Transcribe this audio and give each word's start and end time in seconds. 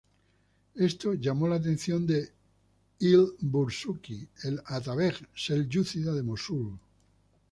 Esto 0.77 1.13
llamó 1.13 1.47
la 1.47 1.57
atención 1.57 2.07
de 2.07 2.31
il-Bursuqi, 3.01 4.27
el 4.45 4.59
atabeg 4.65 5.29
selyúcida 5.35 6.11
de 6.15 6.23
Mosul. 6.23 6.79